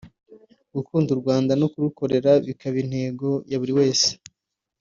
gukunda 0.75 1.09
u 1.11 1.19
Rwanda 1.21 1.51
no 1.61 1.67
kurukorera 1.73 2.31
bikaba 2.47 2.77
intego 2.83 3.27
ya 3.49 3.57
buri 3.61 3.73
wese 3.79 4.09